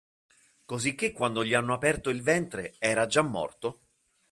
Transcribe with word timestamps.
Cosicché, 0.65 1.11
quando 1.11 1.43
gli 1.43 1.53
hanno 1.53 1.75
aperto 1.75 2.09
il 2.09 2.23
ventre 2.23 2.73
era 2.79 3.05
già 3.05 3.21
morto? 3.21 3.81